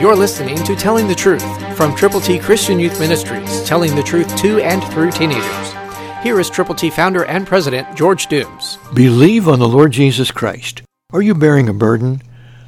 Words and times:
You're 0.00 0.14
listening 0.14 0.62
to 0.62 0.76
Telling 0.76 1.08
the 1.08 1.14
Truth 1.16 1.76
from 1.76 1.92
Triple 1.96 2.20
T 2.20 2.38
Christian 2.38 2.78
Youth 2.78 3.00
Ministries, 3.00 3.64
telling 3.64 3.96
the 3.96 4.02
truth 4.04 4.36
to 4.36 4.60
and 4.60 4.80
through 4.92 5.10
teenagers. 5.10 5.72
Here 6.22 6.38
is 6.38 6.48
Triple 6.48 6.76
T 6.76 6.88
founder 6.88 7.24
and 7.24 7.44
president 7.44 7.96
George 7.96 8.28
Dooms. 8.28 8.78
Believe 8.94 9.48
on 9.48 9.58
the 9.58 9.66
Lord 9.66 9.90
Jesus 9.90 10.30
Christ. 10.30 10.82
Are 11.12 11.20
you 11.20 11.34
bearing 11.34 11.68
a 11.68 11.72
burden? 11.72 12.22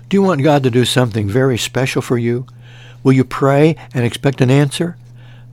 Do 0.08 0.16
you 0.16 0.22
want 0.22 0.42
God 0.42 0.64
to 0.64 0.72
do 0.72 0.84
something 0.84 1.28
very 1.28 1.56
special 1.56 2.02
for 2.02 2.18
you? 2.18 2.46
Will 3.04 3.12
you 3.12 3.22
pray 3.22 3.76
and 3.94 4.04
expect 4.04 4.40
an 4.40 4.50
answer? 4.50 4.96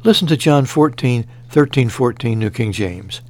Listen 0.03 0.27
to 0.29 0.35
John 0.35 0.65
14, 0.65 1.27
13, 1.49 1.89
14, 1.89 2.39
New 2.39 2.49
King 2.49 2.71
James. 2.71 3.21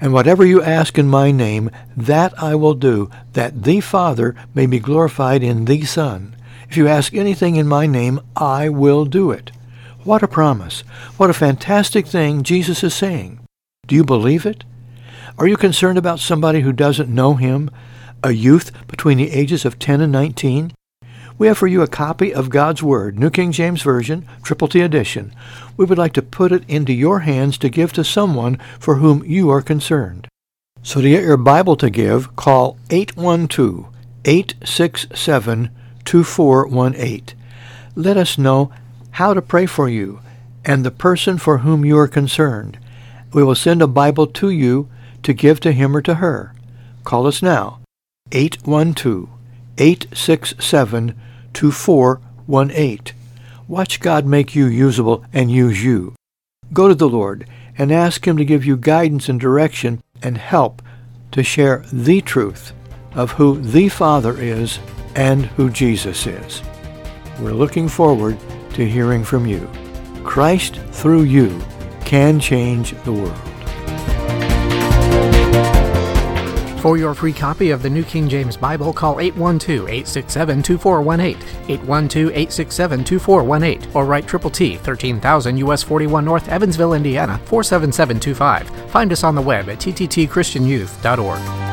And 0.00 0.14
whatever 0.14 0.46
you 0.46 0.62
ask 0.62 0.96
in 0.96 1.08
my 1.08 1.30
name, 1.30 1.70
that 1.94 2.32
I 2.42 2.54
will 2.54 2.74
do, 2.74 3.10
that 3.34 3.64
the 3.64 3.80
Father 3.82 4.34
may 4.54 4.64
be 4.64 4.78
glorified 4.78 5.42
in 5.42 5.66
the 5.66 5.84
Son. 5.84 6.36
If 6.68 6.76
you 6.76 6.88
ask 6.88 7.14
anything 7.14 7.56
in 7.56 7.66
my 7.66 7.86
name, 7.86 8.20
I 8.36 8.68
will 8.68 9.04
do 9.04 9.30
it. 9.30 9.50
What 10.04 10.22
a 10.22 10.28
promise. 10.28 10.80
What 11.16 11.30
a 11.30 11.34
fantastic 11.34 12.06
thing 12.06 12.42
Jesus 12.42 12.82
is 12.82 12.94
saying. 12.94 13.40
Do 13.86 13.94
you 13.94 14.04
believe 14.04 14.46
it? 14.46 14.64
Are 15.38 15.46
you 15.46 15.56
concerned 15.56 15.98
about 15.98 16.20
somebody 16.20 16.60
who 16.60 16.72
doesn't 16.72 17.08
know 17.08 17.34
him, 17.34 17.70
a 18.22 18.32
youth 18.32 18.70
between 18.86 19.18
the 19.18 19.30
ages 19.30 19.64
of 19.64 19.78
10 19.78 20.00
and 20.00 20.12
19? 20.12 20.72
We 21.38 21.46
have 21.46 21.58
for 21.58 21.66
you 21.66 21.82
a 21.82 21.88
copy 21.88 22.34
of 22.34 22.50
God's 22.50 22.82
Word, 22.82 23.18
New 23.18 23.30
King 23.30 23.52
James 23.52 23.82
Version, 23.82 24.28
Triple 24.42 24.68
T 24.68 24.80
Edition. 24.80 25.34
We 25.76 25.84
would 25.84 25.98
like 25.98 26.12
to 26.12 26.22
put 26.22 26.52
it 26.52 26.64
into 26.68 26.92
your 26.92 27.20
hands 27.20 27.58
to 27.58 27.68
give 27.68 27.92
to 27.94 28.04
someone 28.04 28.58
for 28.78 28.96
whom 28.96 29.24
you 29.24 29.50
are 29.50 29.62
concerned. 29.62 30.28
So 30.82 31.00
to 31.00 31.08
get 31.08 31.24
your 31.24 31.36
Bible 31.36 31.76
to 31.76 31.90
give, 31.90 32.34
call 32.36 32.76
812-867-2418. 36.04 37.34
Let 37.94 38.16
us 38.16 38.38
know 38.38 38.72
how 39.12 39.34
to 39.34 39.42
pray 39.42 39.66
for 39.66 39.88
you 39.88 40.20
and 40.64 40.84
the 40.84 40.90
person 40.90 41.38
for 41.38 41.58
whom 41.58 41.84
you 41.84 41.98
are 41.98 42.08
concerned. 42.08 42.78
We 43.32 43.42
will 43.42 43.54
send 43.54 43.82
a 43.82 43.86
Bible 43.86 44.26
to 44.26 44.50
you 44.50 44.88
to 45.22 45.32
give 45.32 45.60
to 45.60 45.72
him 45.72 45.96
or 45.96 46.02
to 46.02 46.14
her. 46.14 46.54
Call 47.04 47.26
us 47.26 47.42
now, 47.42 47.80
812 48.32 49.28
867 49.78 51.14
2418. 51.52 53.16
Watch 53.68 54.00
God 54.00 54.26
make 54.26 54.54
you 54.54 54.66
usable 54.66 55.24
and 55.32 55.50
use 55.50 55.82
you. 55.82 56.14
Go 56.72 56.88
to 56.88 56.94
the 56.94 57.08
Lord 57.08 57.46
and 57.76 57.90
ask 57.90 58.26
Him 58.26 58.36
to 58.36 58.44
give 58.44 58.64
you 58.64 58.76
guidance 58.76 59.28
and 59.28 59.40
direction 59.40 60.02
and 60.22 60.38
help 60.38 60.82
to 61.32 61.42
share 61.42 61.84
the 61.92 62.20
truth 62.20 62.72
of 63.14 63.32
who 63.32 63.60
the 63.60 63.88
Father 63.88 64.38
is 64.38 64.78
and 65.14 65.46
who 65.46 65.70
Jesus 65.70 66.26
is. 66.26 66.62
We're 67.40 67.52
looking 67.52 67.88
forward 67.88 68.38
to 68.74 68.88
hearing 68.88 69.24
from 69.24 69.46
you. 69.46 69.68
Christ 70.24 70.76
through 70.92 71.22
you 71.22 71.60
can 72.04 72.40
change 72.40 72.92
the 73.04 73.12
world. 73.12 73.52
For 76.82 76.96
your 76.96 77.14
free 77.14 77.32
copy 77.32 77.70
of 77.70 77.80
the 77.80 77.88
New 77.88 78.02
King 78.02 78.28
James 78.28 78.56
Bible, 78.56 78.92
call 78.92 79.14
812-867-2418, 79.16 81.36
812-867-2418, 81.68 83.94
or 83.94 84.04
write 84.04 84.26
Triple 84.26 84.50
T, 84.50 84.78
13000 84.78 85.58
US 85.58 85.84
41 85.84 86.24
North, 86.24 86.48
Evansville, 86.48 86.94
Indiana, 86.94 87.38
47725. 87.44 88.90
Find 88.90 89.12
us 89.12 89.22
on 89.22 89.36
the 89.36 89.42
web 89.42 89.68
at 89.68 89.78
tttchristianyouth.org. 89.78 91.71